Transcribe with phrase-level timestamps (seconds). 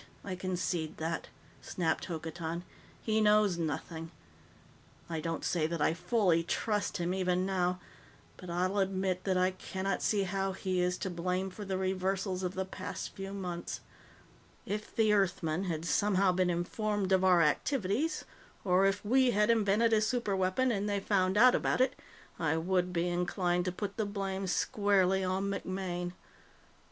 [0.25, 1.27] I concede that,"
[1.61, 2.63] snapped Hokotan.
[3.03, 4.09] "He knows nothing.
[5.07, 7.79] I don't say that I fully trust him, even now,
[8.35, 12.41] but I'll admit that I cannot see how he is to blame for the reversals
[12.41, 13.81] of the past few months.
[14.65, 18.25] "If the Earthmen had somehow been informed of our activities,
[18.65, 21.93] or if we had invented a superweapon and they found out about it,
[22.39, 26.13] I would be inclined to put the blame squarely on MacMaine.